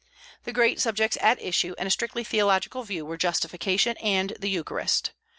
[0.45, 5.11] The great subjects at issue, in a strictly theological view, were Justification and the Eucharist.